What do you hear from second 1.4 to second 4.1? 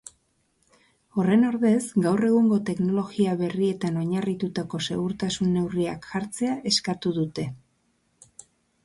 ordez, gaur egungo teknologia berrietan